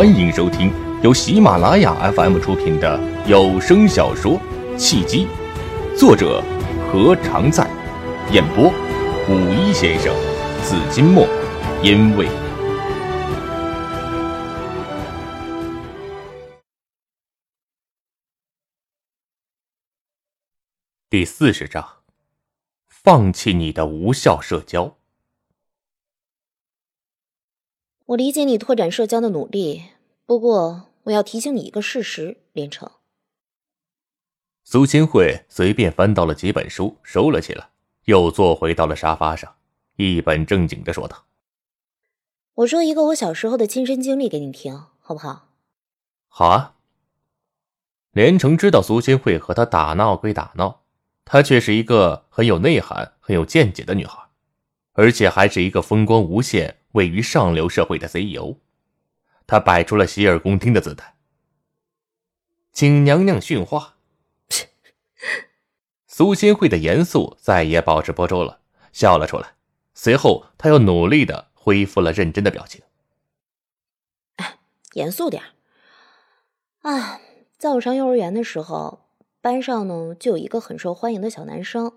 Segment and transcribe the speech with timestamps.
[0.00, 4.40] 欢迎收听由喜马拉雅 FM 出品的有声小说
[4.78, 5.26] 《契机》，
[5.94, 6.42] 作者
[6.90, 7.70] 何常在，
[8.32, 8.72] 演播
[9.28, 10.10] 五一先生、
[10.64, 11.28] 紫金墨，
[11.82, 12.26] 因为
[21.10, 21.86] 第四十章，
[22.88, 24.99] 放弃你的无效社交。
[28.10, 29.84] 我理解你拓展社交的努力，
[30.26, 32.90] 不过我要提醒你一个事实，连城。
[34.64, 37.70] 苏新慧随便翻到了几本书，收了起来，
[38.06, 39.54] 又坐回到了沙发上，
[39.94, 41.26] 一本正经的说道
[42.54, 45.50] ：“我说一个我小时候的亲身经历给你听，好不好
[46.26, 46.74] ？”“好啊。”
[48.10, 50.82] 连城知道苏新慧和他打闹归打闹，
[51.24, 54.18] 她却是一个很有内涵、很有见解的女孩，
[55.00, 56.76] 而且还是一个风光无限。
[56.92, 58.56] 位于上流社会的 CEO，
[59.46, 61.14] 他摆出了洗耳恭听的姿态，
[62.72, 63.94] 请娘娘训话。
[66.06, 68.60] 苏新慧的严肃再也保持不住了，
[68.92, 69.54] 笑了出来。
[69.94, 72.82] 随后，他又努力的恢复了认真的表情。
[74.92, 75.42] 严肃点
[76.82, 77.20] 啊，
[77.56, 79.06] 在我上幼儿园的时候，
[79.40, 81.92] 班上呢就有一个很受欢迎的小男生，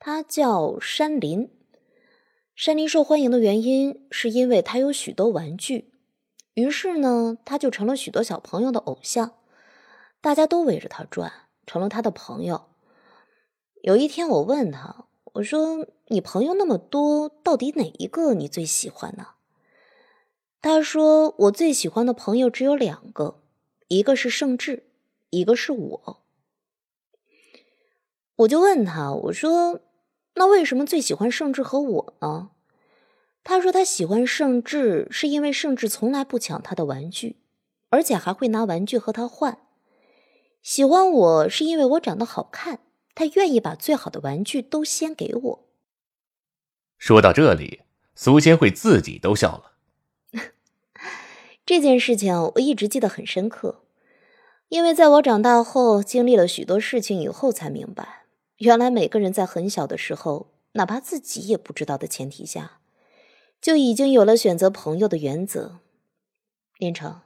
[0.00, 1.50] 他叫山林。
[2.56, 5.92] 山林受欢迎的原因是因为他有许多玩具，
[6.54, 9.34] 于是呢，他就成了许多小朋友的偶像，
[10.22, 11.30] 大家都围着他转，
[11.66, 12.64] 成了他的朋友。
[13.82, 15.04] 有一天，我问他
[15.34, 19.26] ：“我说你朋友那么多，到底哪一个你最喜欢呢？”
[20.62, 23.42] 他说：“我最喜欢的朋友只有两个，
[23.88, 24.84] 一个是盛智，
[25.28, 26.22] 一个是我。”
[28.36, 29.82] 我就问他：“我说。”
[30.36, 32.50] 那为什么最喜欢盛智和我呢？
[33.42, 37.36] 他说他喜欢盛智是因为盛智从来不抢他的玩具，
[37.90, 39.58] 而且还会拿玩具和他换。
[40.62, 42.80] 喜欢我是因为我长得好看，
[43.14, 45.68] 他愿意把最好的玩具都先给我。
[46.98, 47.82] 说到这里，
[48.14, 49.72] 苏仙慧自己都笑了。
[51.64, 53.84] 这件事情我一直记得很深刻，
[54.68, 58.25] 因为在我长大后经历了许多事情以后才明白。
[58.58, 62.80] 原来每个人在很小的时候，哪怕自己也不知道的前提下，
[63.60, 65.80] 就已经有了选择朋友的原则。
[66.78, 67.22] 连城，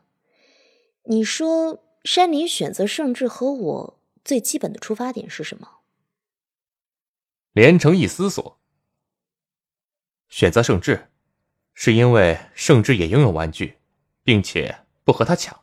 [1.05, 5.79] 你说山林选择盛智和我最基本的出发点是什么？
[7.53, 8.59] 连城一思索，
[10.29, 11.11] 选择盛智，
[11.75, 13.79] 是因为盛智也拥有玩具，
[14.23, 15.61] 并且不和他抢，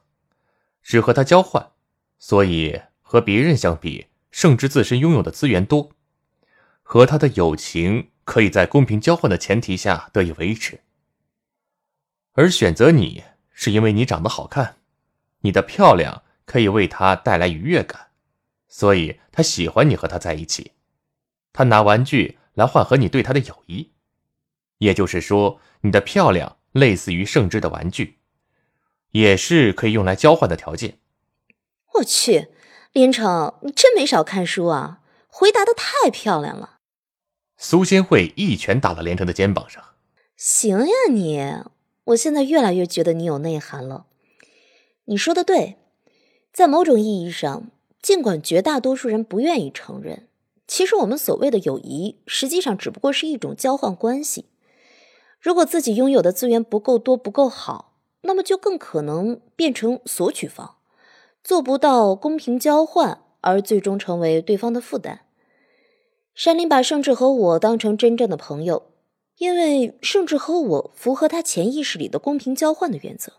[0.82, 1.72] 只和他交换，
[2.18, 4.08] 所以和别人相比。
[4.38, 5.90] 盛智自身拥有的资源多，
[6.84, 10.82] 和他的友情可以在公平交换的前提下得以维持。
[12.34, 14.76] 而选择你是因为你长得好看，
[15.40, 18.10] 你的漂亮可以为他带来愉悦感，
[18.68, 20.74] 所以他喜欢你和他在一起。
[21.52, 23.90] 他拿玩具来换和你对他的友谊，
[24.78, 28.20] 也就是说，你的漂亮类似于圣之的玩具，
[29.14, 31.00] 也是可以用来交换的条件。
[31.96, 32.50] 我去。
[32.94, 35.02] 连城，你真没少看书啊！
[35.28, 36.80] 回答的太漂亮了。
[37.58, 39.84] 苏仙慧一拳打到连城的肩膀上。
[40.36, 41.44] 行呀，你，
[42.06, 44.06] 我现在越来越觉得你有内涵了。
[45.06, 45.78] 你说的对，
[46.52, 47.70] 在某种意义上，
[48.02, 50.28] 尽管绝大多数人不愿意承认，
[50.68, 54.46] 其实我们所谓的友谊，实际上只不过是一种交换关系。
[55.40, 60.77] 如果自己拥有的资源不够多、不够好，那么就更可能变成索取方。
[61.48, 65.28] 做不到公平交换，而最终成为对方的负担。
[66.36, 68.92] 山林把盛智和我当成真正的朋友，
[69.38, 73.32] 因为盛智和我符合他潜意识里的公平交换的原则。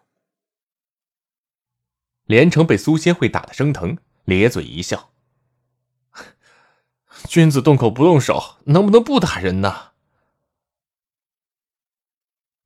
[2.25, 5.11] 连城被苏仙慧打得生疼，咧嘴一笑
[7.29, 9.91] ：“君子动口不动手，能不能不打人呢？”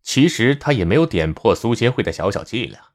[0.03, 2.93] 其实他也没有点破苏仙慧的小小伎俩。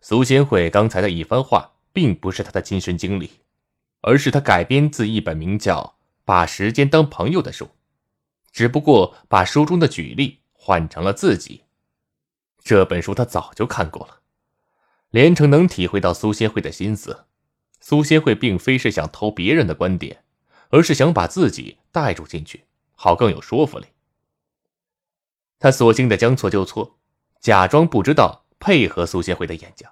[0.00, 1.72] 苏仙慧刚才的一番话。
[1.92, 3.30] 并不是他的亲身经历，
[4.00, 7.70] 而是他改编自一本名叫《把时间当朋友》的书，
[8.52, 11.64] 只不过把书中的举例换成了自己。
[12.62, 14.20] 这本书他早就看过了，
[15.10, 17.26] 连城能体会到苏仙慧的心思。
[17.80, 20.22] 苏仙慧并非是想偷别人的观点，
[20.68, 23.86] 而是想把自己带入进去，好更有说服力。
[25.58, 26.98] 他索性的将错就错，
[27.40, 29.90] 假装不知道，配合苏仙慧的演讲。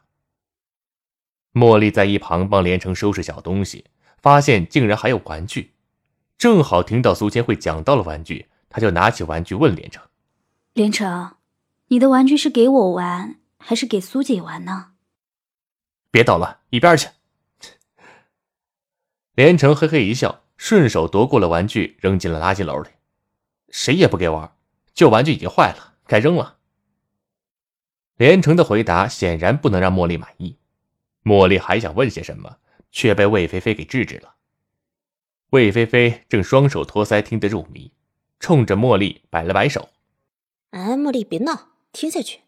[1.59, 3.87] 茉莉在一旁帮连城收拾小东西，
[4.19, 5.73] 发现竟然还有玩具，
[6.39, 10.03] 正好听到苏千惠讲到了玩具，她就拿起玩具问连城
[10.73, 11.37] ：“连城，
[11.89, 14.93] 你的玩具是给我玩，还是给苏姐玩呢？
[16.11, 17.09] 别捣乱，一边去！
[19.35, 22.91] 连城嘿嘿一笑，顺手夺过了玩具，扔进了垃圾篓里。
[23.71, 24.53] 谁也不给玩，
[24.95, 26.57] 旧玩具已经坏了，该扔了。
[28.17, 30.57] 连城的回答显然不能让茉莉满意，
[31.29, 32.57] 茉莉还想问些什么，
[32.91, 34.37] 却被魏菲菲给制止了。
[35.51, 37.93] 魏菲菲正双手托腮，听得入迷，
[38.41, 39.91] 冲着茉莉摆了摆手
[40.73, 42.41] ：“哎，茉莉，别闹，听下去。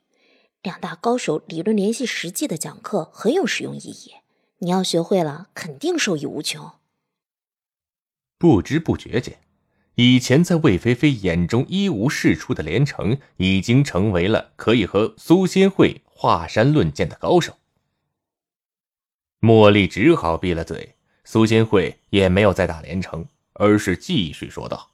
[0.63, 4.15] 两大高手理论联系实际的讲课很有实用意义，
[4.61, 6.73] 你要学会了，肯定受益无穷。”
[8.39, 9.41] 不知不觉间，
[9.97, 17.59] 以前在魏菲菲眼中一无是处的连城，已经成为了可以和苏仙慧华山论剑的高手。
[19.41, 24.91] 茉莉只好闭了嘴，苏仙慧也没有再打连城，而是继续说道：“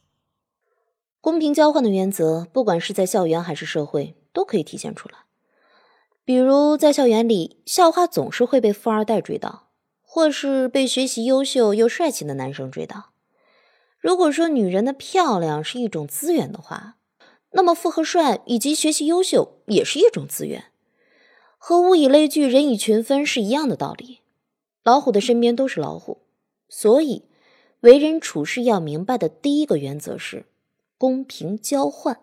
[1.20, 5.16] 公平交换的原则，不管是在校园还是社会，都可以体现出来。
[6.24, 9.70] 比如在校园里，校花总是会被富二代追到，
[10.02, 13.10] 或是被学习优秀又帅气的男生追到。”
[13.98, 16.98] 如果说女人的漂亮是一种资源的话，
[17.50, 20.66] 那么富和帅以及学习优秀也是一种资源，
[21.58, 24.20] 和物以类聚，人以群分是一样的道理。
[24.86, 26.22] 老虎的身边都是老虎，
[26.68, 27.24] 所以
[27.80, 30.46] 为人处事要明白的第一个原则是
[30.96, 32.20] 公平交换。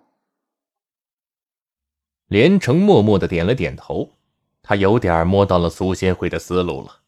[2.28, 4.12] 连城默默的点了点头，
[4.62, 7.02] 他有点摸到了苏仙慧的思路了。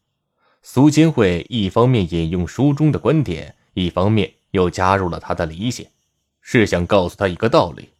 [0.60, 4.34] 苏仙慧一方面引用书中的观点，一方面。
[4.52, 5.90] 又加入了他的理解，
[6.40, 7.90] 是想告诉他一个道理：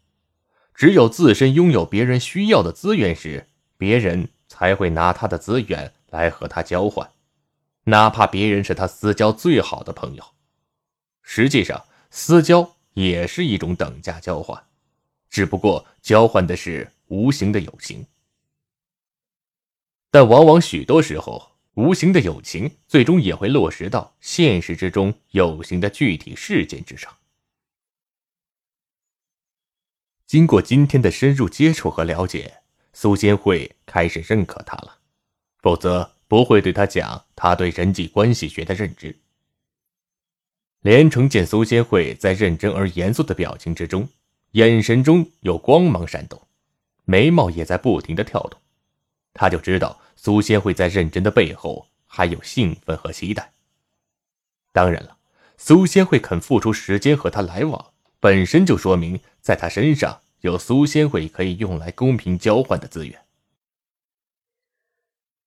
[0.75, 7.11] 只有自身拥有别人需要的资源时，别人才会拿他的资源来和他交换，
[7.87, 10.25] 哪怕别人是他私交最好的朋友。
[11.23, 14.65] 实际上，私交也是一种等价交换，
[15.29, 18.07] 只不过交换的是无形的友情。
[20.11, 21.57] 但往往许多时候。
[21.77, 27.15] 无形的友情最终也会落实到现实之中有形的具体事件之上。
[30.27, 32.63] 经过今天的深入接触和了解，
[32.95, 35.01] 苏仙慧开始认可他了，
[35.59, 39.17] 否则不会对他讲他对人际关系学的认知。
[40.81, 44.09] 连城见苏仙慧在认真而严肃的表情之中，
[44.53, 46.41] 眼神中有光芒闪动，
[47.05, 48.61] 眉毛也在不停的跳动，
[49.33, 50.01] 他就知道。
[50.19, 53.53] 苏仙慧在认真的背后还有兴奋和期待。
[54.73, 55.19] 当然了，
[55.57, 63.26] 苏仙慧肯付出时间和他来往，本身就说明在他身上有苏仙慧可以用来公平交换的资源。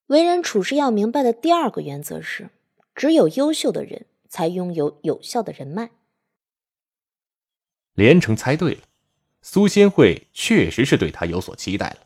[0.09, 2.49] 为人处事要明白的第二个原则是：
[2.95, 5.91] 只有优秀的人才拥有有效的人脉。
[7.93, 8.81] 连城猜对了，
[9.43, 11.97] 苏仙慧确实是对他有所期待了。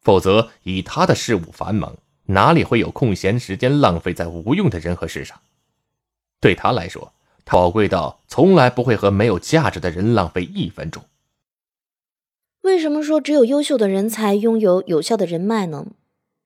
[0.00, 1.96] 否则，以他的事务繁忙，
[2.26, 5.40] 哪里会有空闲时间浪费在无用的人和事上？
[6.38, 7.12] 对他来说，
[7.44, 11.02] 宝贵到从来不会和没有价值的人浪费一分钟。
[12.60, 15.88] 为什么说只有优秀的人才拥有有效的人脉呢？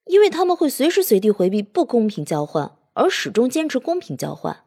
[0.07, 4.65] 因为他们会随时随地回避不公平交换，而始终坚持公平交换。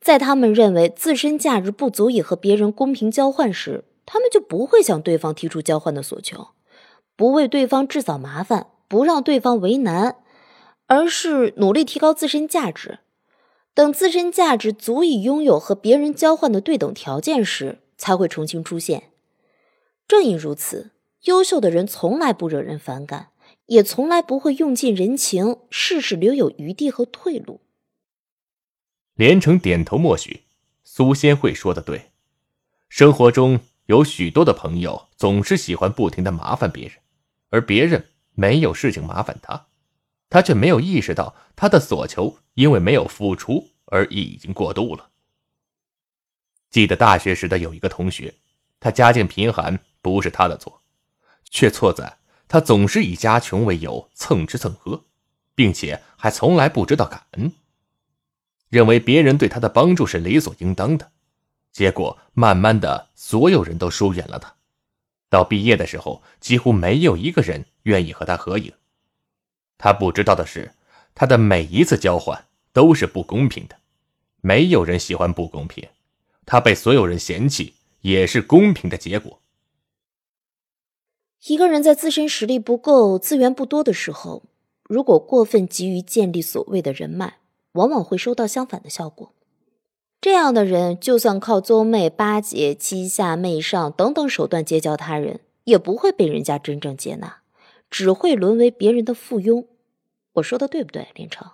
[0.00, 6.48] 在他们认为自身价值不足以和别人公平交换时，他们就不会向对方提出交换的索求。
[7.16, 10.16] 不为对方制造麻烦，不让对方为难，
[10.86, 13.00] 而是努力提高自身价值。
[13.74, 19.10] 等自身价值足以拥有和别人交换的对等条件时，才会重新出现。
[20.06, 20.92] 正因如此，
[21.24, 23.28] 优秀的人从来不惹人反感，
[23.68, 27.60] 也从来不会用尽人情，事事留有余地和退路。
[29.14, 30.42] 连城点头默许，
[30.84, 32.10] 苏仙慧说的对。
[32.88, 36.96] 生活中有许多的朋友，总是喜欢不停的麻烦别人。
[37.50, 39.66] 而别人没有事情麻烦他，
[40.28, 45.10] 他却没有意识到他的所求因为没有付出而已经过度了。
[46.70, 48.34] 记得大学时的有一个同学，
[48.80, 50.82] 他家境贫寒不是他的错，
[51.50, 52.17] 却错在
[52.48, 55.04] 他总是以家穷为由蹭吃蹭喝，
[55.54, 57.52] 并且还从来不知道感恩，
[58.70, 61.12] 认为别人对他的帮助是理所应当的，
[61.72, 64.54] 结果慢慢的所有人都疏远了他。
[65.28, 68.72] 到毕业的时候，几乎没有一个人愿意和他合影。
[69.76, 70.72] 他不知道的是，
[71.14, 73.76] 他的每一次交换都是不公平的，
[74.40, 75.86] 没有人喜欢不公平。
[76.46, 79.38] 他被所有人嫌弃，也是公平的结果。
[81.46, 84.42] 一个人在自身实力不够、资源不多的时候，
[84.82, 87.38] 如果过分急于建立所谓的人脉，
[87.72, 89.32] 往往会收到相反的效果。
[90.20, 97.42] 这样的人，就算靠宗媚、巴结、欺下媚上等等手段结交他人，也不会被人家真正接纳，
[97.88, 99.66] 只会沦为别人的附庸。
[100.32, 101.48] 我说的对不对，连城？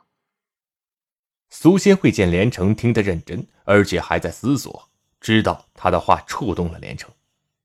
[1.50, 4.88] 苏仙慧见连城听得认真，而且还在思索，
[5.20, 7.10] 知道他的话触动了连城，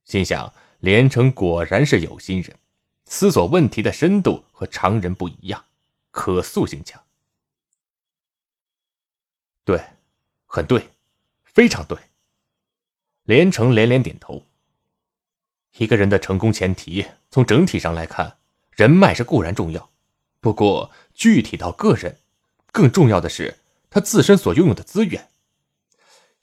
[0.03, 2.57] 心想连城果然是有心人，
[3.05, 5.65] 思索问题的深度和常人不一样，
[6.11, 7.01] 可塑性强。
[9.65, 9.83] 对，
[10.45, 10.89] 很对，
[11.43, 11.97] 非常对。
[13.23, 14.45] 连城连连点头。
[15.77, 18.37] 一个人的成功前提，从整体上来看，
[18.71, 19.91] 人脉是固然重要，
[20.39, 22.17] 不过具体到个人，
[22.71, 23.59] 更重要的是
[23.89, 25.29] 他自身所拥有的资源。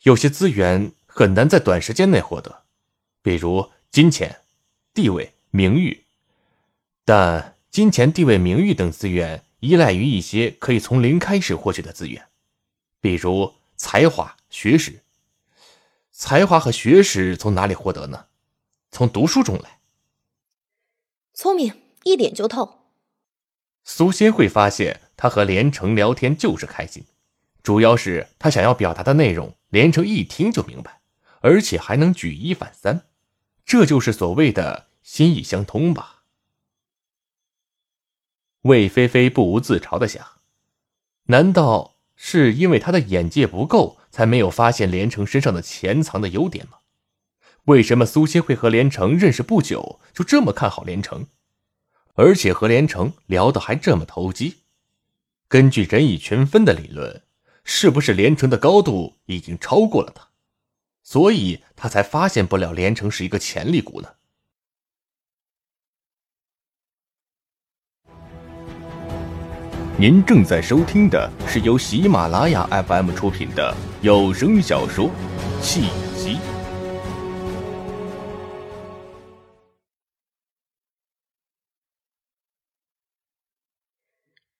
[0.02, 2.64] 有些资源很难在短时间内获得，
[3.22, 4.40] 比如金钱、
[4.92, 6.04] 地位、名誉。
[7.04, 12.26] 但金钱、地位、名誉等资源依赖于一些可以从零开始获取的资源。
[13.00, 15.02] 比如才华、学识，
[16.10, 18.26] 才华和学识从哪里获得呢？
[18.90, 19.78] 从读书中来。
[21.34, 22.80] 聪明，一点就透。
[23.84, 27.04] 苏仙会发现，他和连城聊天就是开心，
[27.62, 31.00] 主要是他想要表达的内容，连城一听就明白，
[31.40, 33.06] 而且还能举一反三，
[33.66, 36.22] 这就是所谓的心意相通吧。
[38.62, 40.24] 魏菲菲不无自嘲的想：
[41.24, 41.96] 难道？
[42.18, 46.78] 是因为他的眼界不够，才没有发现连城身上的潜藏的优点吗？
[47.64, 51.26] 为什么苏仙会和连城认识不久就这么看好连城，
[52.14, 54.62] 而且和连城聊得还这么投机？
[55.46, 57.22] 根据人以群分的理论，
[57.64, 60.30] 是不是连城的高度已经超过了他，
[61.06, 64.08] 所以他才发现不了连城是一个潜力股呢？
[69.96, 73.72] 您正在收听的是由喜马拉雅 FM 出品的
[74.02, 75.04] 有声小说
[75.62, 75.82] 《契
[76.16, 76.38] 机》。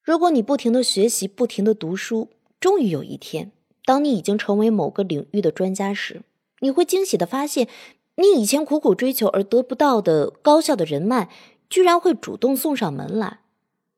[0.01, 2.29] 如果你不停的学习，不停的读书，
[2.61, 3.51] 终于有一天，
[3.83, 6.21] 当你已经成为某个领域的专家时，
[6.59, 7.67] 你会惊喜的发现，
[8.15, 11.29] 你以前苦苦追求而得不到的高效的人脉，
[11.69, 13.41] 居然会主动送上门来。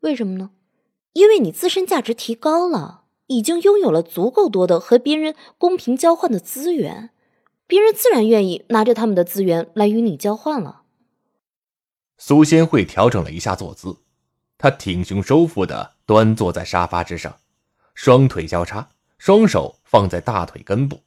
[0.01, 0.51] 为什么呢？
[1.13, 7.09] 因为你自身价值提高了，已经拥有了足够多的和别人公平交换的资源，
[7.65, 10.83] 别人自然愿意拿着他们的资源来与你交换了。
[12.17, 13.97] 苏仙慧调整了一下坐姿，
[14.57, 17.37] 她挺胸收腹的端坐在沙发之上，
[17.95, 21.01] 双腿交叉，双手放在大腿根部，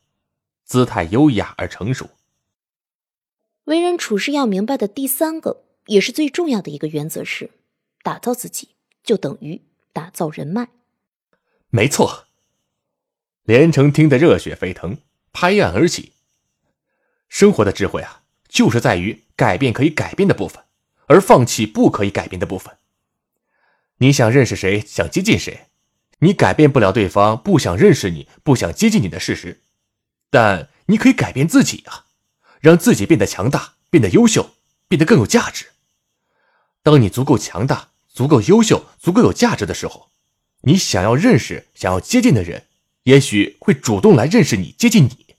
[0.73, 2.09] 姿态优雅而成熟。
[3.65, 7.51] 为人处事要明白的第三个，也是最重要的一个原则是：
[8.03, 8.71] 打造自己
[9.05, 9.61] 就等于。
[9.93, 10.69] 打造人脉，
[11.69, 12.25] 没错。
[13.43, 14.97] 连城听得热血沸腾，
[15.35, 16.15] 拍案而起。
[17.29, 20.65] 生活的智慧啊，就是在于改变可以改变的部分，
[21.09, 22.75] 而放弃不可以改变的部分。
[23.99, 25.67] 你想认识谁，想接近谁，
[26.21, 29.61] 你改变不了对方不想认识你、不想接近你的事实，
[30.33, 32.07] 但你可以改变自己啊，
[32.61, 34.57] 让自己变得强大，变得优秀，
[34.89, 35.67] 变得更有价值。
[36.83, 37.91] 当你足够强大。
[38.15, 40.11] 足够优秀、足够有价值的时候，
[40.65, 42.67] 你想要认识、想要接近的人，
[43.05, 45.35] 也许会主动来认识你、接近你。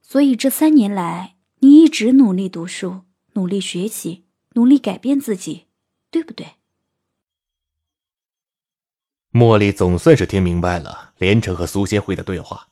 [0.00, 3.00] 所以这三年来，你一直努力读书、
[3.32, 5.66] 努力学习、努力改变自己，
[6.12, 6.54] 对不对？
[9.32, 12.67] 茉莉总算是听明白了连城和苏仙慧的对话，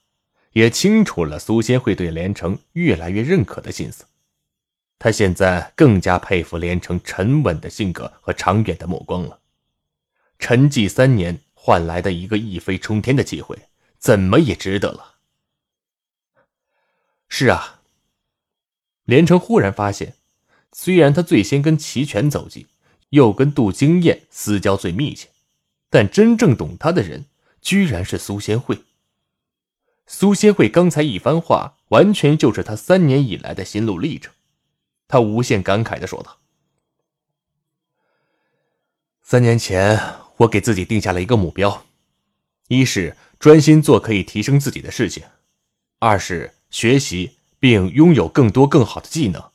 [0.57, 4.07] 也清楚了苏仙慧对连城越来越认可的心思。
[4.99, 9.41] 他现在更加佩服连城沉稳的性格和长远的目光了。
[10.39, 15.17] 沉寂三年换来的一个一飞冲天的机会，怎么也值得了。
[17.29, 17.83] 是啊，
[19.05, 20.15] 连城忽然发现，
[20.73, 22.67] 虽然他最先跟齐全走近，
[23.11, 25.29] 又跟杜经燕私交最密切，
[25.91, 27.27] 但真正懂他的人，
[27.61, 28.79] 居然是苏仙慧。
[30.07, 34.33] 苏仙慧刚才一番话，完全就是他三年以来的心路历程。
[35.09, 36.39] 他无限感慨的说道
[39.23, 40.01] ：“三年前，
[40.39, 41.85] 我给自己定下了一个目标，
[42.69, 45.25] 一是专心做可以提升自己的事情，
[45.99, 49.51] 二是学习并拥有更多更好的技能，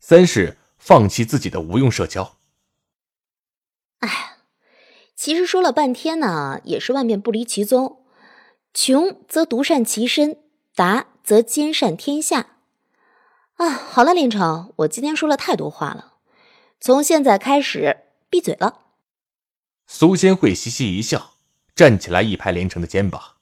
[0.00, 2.36] 三是放弃自己的无用社交。”
[3.98, 4.36] 哎，
[5.14, 7.97] 其实说了半天呢，也是万变不离其宗：
[8.80, 10.38] 穷则独善其身，
[10.76, 12.58] 达则兼善天下。
[13.54, 16.18] 啊，好了，连城，我今天说了太多话了，
[16.78, 18.82] 从现在开始闭嘴了。
[19.88, 21.32] 苏仙慧嘻嘻一笑，
[21.74, 23.38] 站起来一拍连城的肩膀：“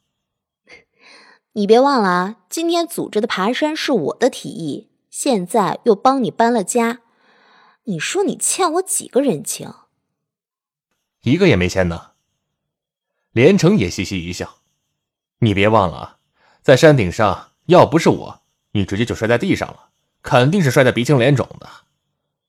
[1.53, 7.03] 你别忘了啊，今天组织的爬山是我的提议，现在又帮你搬了家，
[7.85, 9.71] 你说你欠我几个人情？
[11.25, 12.13] 一个也没欠呢。
[13.33, 14.56] 连城也嘻嘻一笑
[15.39, 16.17] ：“你别忘了啊，
[16.63, 19.91] 在山顶上，要不是我，你直接就摔在地上了，
[20.23, 21.69] 肯定是摔得鼻青脸肿的。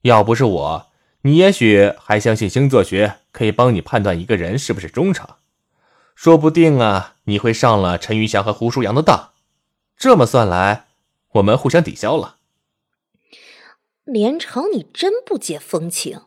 [0.04, 0.92] 要不是我，
[1.22, 5.28] 你也许还相信星座学可以帮你判断一个人是不是忠诚，
[6.16, 9.32] 说不定啊，你会上了陈玉祥和胡舒阳的当。
[9.98, 10.88] 这么算来，
[11.34, 12.38] 我们互相抵消了。”
[14.06, 16.22] 连城，你真不解风情。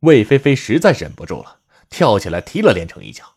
[0.00, 3.35] 魏菲菲实在忍不住了，跳起来踢了连城一脚。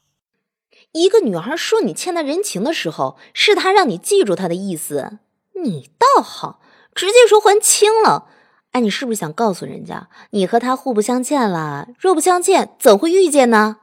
[0.94, 5.20] 一个女孩说你欠她人情的时候，是她让你记住她的意思，
[5.64, 6.62] 你倒好，
[6.94, 8.28] 直接说还清了。
[8.72, 11.88] 哎，你是不是想告诉人家，你和他互不相欠了？
[11.98, 13.78] 若不相欠，怎会遇见呢？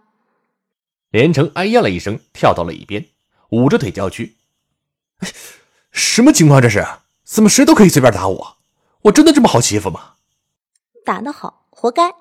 [1.11, 3.09] 连城哎呀了一声，跳到了一边，
[3.51, 4.37] 捂着腿叫屈
[5.91, 6.87] ：“什么情况这是？
[7.25, 8.57] 怎么谁都可以随便打我？”
[9.07, 10.15] 我真的这么好欺负吗？
[11.05, 12.15] 打得好，活该。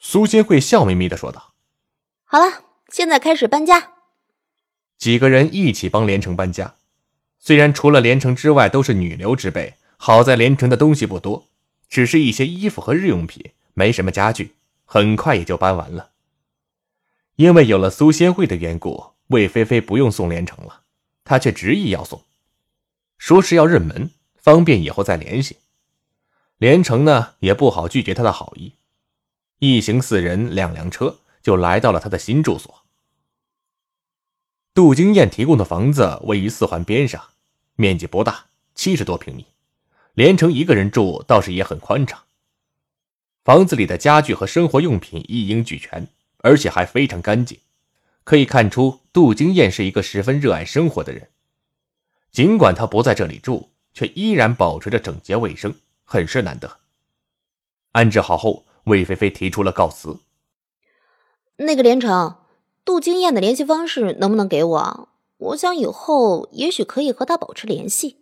[0.00, 1.54] 苏新慧笑眯眯的说道
[2.24, 3.92] ：“好了，现在开始搬家。”
[4.98, 6.74] 几个人一起帮连城搬家。
[7.38, 11.46] 虽然除了连城之外都是女流之辈，好在连城的东西不多，
[11.88, 14.54] 只是一些衣服和日用品，没什么家具，
[14.84, 16.10] 很快也就搬完了。
[17.36, 20.82] 因为有了苏仙慧的缘故，魏菲菲不用送连城了，
[21.24, 22.24] 她却执意要送，
[23.16, 25.58] 说是要认门，方便以后再联系。
[26.56, 28.74] 连城呢也不好拒绝她的好意，
[29.60, 32.82] 一行四人两辆车就来到了他的新住所。
[34.74, 37.22] 杜金燕提供的房子位于四环边上，
[37.74, 39.46] 面积不大，七十多平米。
[40.14, 42.24] 连城一个人住倒是也很宽敞。
[43.44, 47.58] 房子里的家具和生活用品一应俱全，而且还非常干净，
[48.24, 51.28] 可以看出杜金燕是一个十分热爱生活的人。
[52.30, 55.74] 尽管他不在这里住，却依然保持着整洁卫生。
[56.10, 56.78] 很是难得。
[57.92, 60.18] 安置好后，魏菲菲提出了告辞。
[61.58, 62.36] 那个连城，
[62.84, 65.08] 杜金燕的联系方式能不能给我？
[65.36, 68.18] 我想以后也许可以和她保持联系。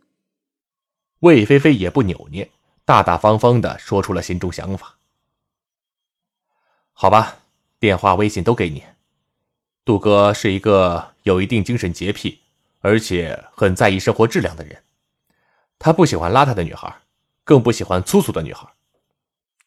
[1.20, 2.50] 魏菲菲也不扭捏，
[2.84, 4.96] 大大方方的说出了心中想法。
[6.92, 7.38] 好吧，
[7.78, 8.82] 电话、微信都给你。
[9.84, 12.40] 杜哥是一个有一定精神洁癖，
[12.80, 14.82] 而且很在意生活质量的人，
[15.78, 17.02] 他不喜欢邋遢的女孩。
[17.44, 18.66] 更不喜欢粗俗的女孩，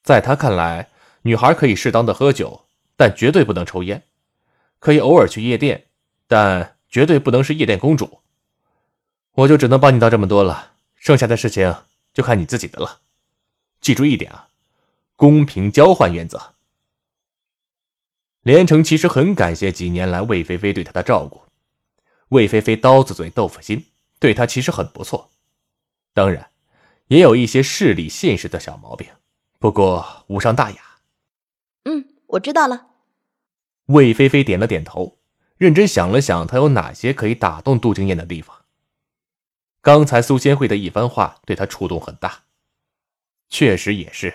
[0.03, 0.89] 在他看来，
[1.21, 2.65] 女孩可以适当的喝酒，
[2.99, 4.01] 但绝对不能抽烟；
[4.77, 5.85] 可以偶尔去夜店，
[6.27, 8.19] 但绝对不能是夜店公主。
[9.35, 11.73] 我就只能帮你到这么多了，剩下的事情
[12.13, 12.99] 就看你自己的了。
[13.79, 14.49] 记住一点啊，
[15.15, 16.55] 公平交换原则。
[18.41, 21.41] 连城其实很感谢几年来魏菲菲对他的照顾，
[22.27, 23.85] 魏菲菲刀子嘴豆腐心，
[24.19, 25.29] 对他其实很不错。
[26.13, 26.49] 当然。
[27.07, 29.07] 也有一些势利现实的小毛病，
[29.57, 30.77] 不过无伤大雅。
[31.85, 32.88] 嗯，我知道了。
[33.89, 35.17] 魏菲菲点了点头，
[35.57, 38.55] 认真想了想，她有哪些可以打动杜金燕的地方。
[39.81, 42.43] 刚才苏仙慧的一番话对她触动很大，
[43.49, 44.33] 确实也是。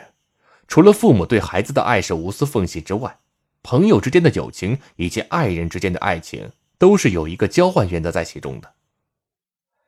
[0.69, 3.19] 除了父母对孩子的爱是无私奉献之外，
[3.63, 8.75] 朋友之间的友情以及爱人之间的爱情，都是有一个交换原则在其中的。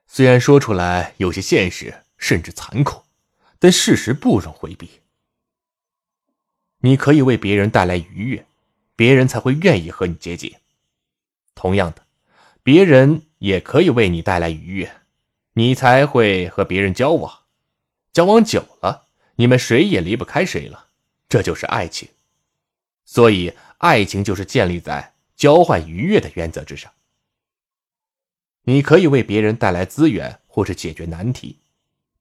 [0.07, 2.02] 虽然说出来有些现实。
[2.18, 3.02] 甚至残酷，
[3.59, 4.88] 但事实不容回避。
[6.79, 8.46] 你可以为别人带来愉悦，
[8.96, 10.50] 别人才会愿意和你接近；
[11.54, 12.02] 同样的，
[12.62, 14.90] 别人也可以为你带来愉悦，
[15.52, 17.42] 你才会和别人交往。
[18.12, 20.87] 交往久了，你们谁也离不开谁了，
[21.28, 22.09] 这就是爱情。
[23.04, 26.90] 所以，爱情就是建立在交换愉悦的原则之上。
[28.62, 31.61] 你可以为别人带来资源，或是解决难题。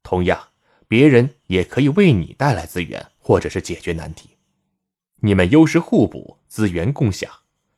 [0.03, 0.49] 同样，
[0.87, 4.31] 别人也可以为你带来资源，或者是解决难题。
[5.21, 7.29] 你们优势互补，资源共享，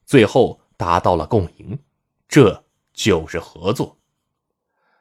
[0.05, 1.79] 最后达到了共赢，
[2.27, 2.63] 这
[2.93, 3.97] 就是合作。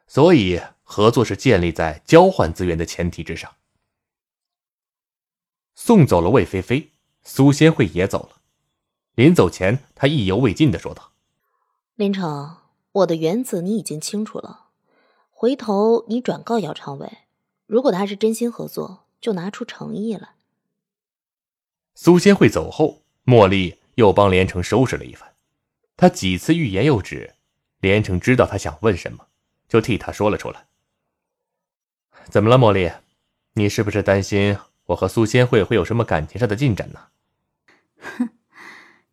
[0.07, 3.53] 所以，合作是建立在交换资源的前提之上。
[5.75, 8.41] 送走了魏菲菲，苏仙慧也走了。
[9.13, 11.11] 临走前，他意犹未尽的说道
[11.93, 12.57] ：“林城，
[12.93, 14.69] 我的原则你已经清楚了。”
[15.29, 17.19] 回头你转告姚长伟，
[17.67, 20.33] 如果他是真心合作，就拿出诚意来。
[21.93, 25.33] 苏仙慧走后，茉莉又帮连城收拾了一番。
[25.97, 27.35] 他几次欲言又止，
[27.81, 29.27] 连城知道他想问什么，
[29.67, 30.67] 就替他说了出来。
[32.29, 32.89] 怎么了，茉莉？
[33.55, 36.99] 你是不是担心我和苏仙慧会有什么感情上的进展呢？
[37.99, 38.29] 哼，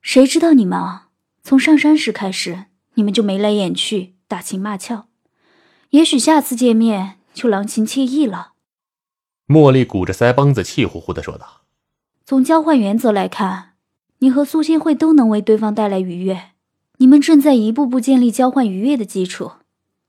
[0.01, 1.09] 谁知道你们啊？
[1.43, 5.09] 从上山时开始，你们就眉来眼去，打情骂俏。
[5.91, 8.53] 也许下次见面就郎情妾意了。
[9.49, 11.63] 茉莉鼓着腮帮子，气呼呼的说道
[12.25, 13.74] ：“从交换原则来看，
[14.25, 16.53] 你和苏新慧都能为对方带来愉悦，
[16.97, 19.53] 你们正在一步步建立交换愉悦的基础。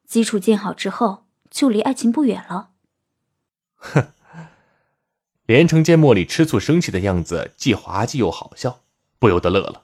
[0.08, 2.70] 基础建好之后，就离爱情不远了。”
[3.76, 4.08] 哼。
[5.46, 8.80] 连城见茉莉吃醋生气的样子，既滑稽又好笑，
[9.20, 9.82] 不由得乐了。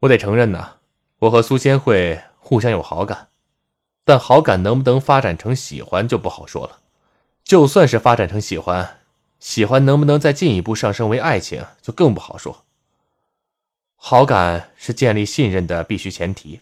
[0.00, 0.78] 我得承认呢，
[1.20, 3.28] 我和苏仙慧互相有好感，
[4.02, 6.80] 但好感能不能发展成喜欢就不好说了。
[7.44, 8.97] 就算是发展成喜欢，
[9.38, 12.64] 喜欢能不能再进一步上升为爱情就更不好说。
[13.96, 16.60] 好感是建立信任的必须前提，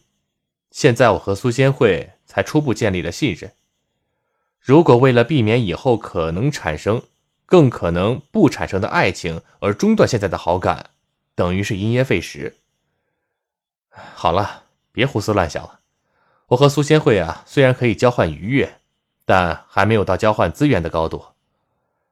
[0.71, 3.53] 现在我和苏仙慧才初步建立了信任。
[4.59, 7.03] 如果为了避免以后可能产生、
[7.45, 10.91] 更可能不产生的爱情而中断现在的好感，
[11.35, 12.57] 等于是因噎废食。
[13.91, 15.81] 好了，别胡思乱想了。
[16.49, 18.79] 我和苏仙慧啊，虽然可以交换愉悦，
[19.25, 21.25] 但还没有到交换资源的高度，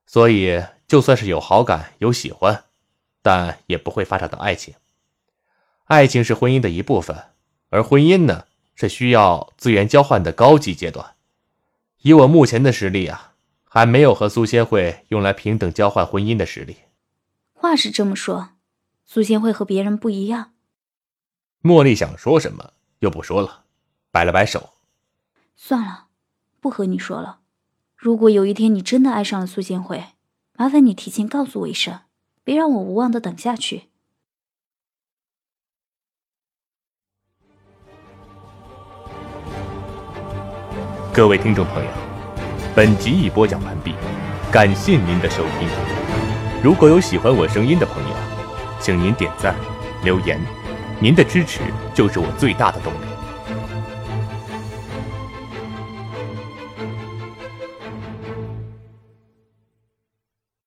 [0.06, 2.64] 所以就算是有好感、有喜欢，
[3.22, 4.74] 但也不会发展到爱情。
[5.84, 7.30] 爱情是婚姻的一部分，
[7.70, 11.14] 而婚姻呢，是需要资源交换的高级阶段。
[12.02, 16.76] 以我目前的实力啊，还没有和苏仙慧用来平等交换婚姻的实力。
[17.52, 18.50] 话是这么说，
[19.04, 20.52] 苏仙慧和别人不一样。
[21.62, 23.64] 茉莉想说什么，又不说了，
[24.10, 24.74] 摆了摆手。
[25.56, 26.08] 算了，
[26.60, 27.40] 不和你说了。
[28.04, 30.04] 如果有一天你真的爱上了苏仙慧，
[30.58, 32.00] 麻烦你提前告诉我一声，
[32.44, 33.84] 别让我无望的等下去。
[41.14, 41.90] 各位听众朋友，
[42.76, 43.94] 本集已播讲完毕，
[44.52, 45.66] 感谢您的收听。
[46.62, 48.16] 如果有喜欢我声音的朋友，
[48.78, 49.56] 请您点赞、
[50.04, 50.38] 留言。
[51.00, 51.62] 您的支持
[51.94, 53.13] 就是我最大的动力。